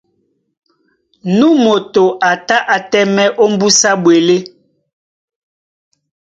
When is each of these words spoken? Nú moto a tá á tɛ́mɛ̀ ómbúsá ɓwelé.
Nú 1.37 1.49
moto 1.63 2.03
a 2.29 2.31
tá 2.47 2.57
á 2.73 2.77
tɛ́mɛ̀ 2.91 3.27
ómbúsá 3.43 3.91
ɓwelé. 4.03 4.37